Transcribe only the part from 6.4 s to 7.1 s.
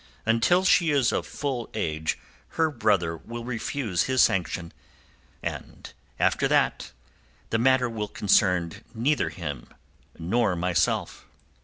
that,